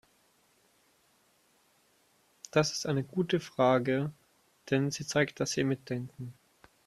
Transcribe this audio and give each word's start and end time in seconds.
Das 2.49 2.71
ist 2.71 2.87
eine 2.87 3.03
gute 3.03 3.39
Frage, 3.39 4.11
denn 4.71 4.89
sie 4.89 5.05
zeigt, 5.05 5.39
dass 5.39 5.51
Sie 5.51 5.63
mitdenken. 5.63 6.33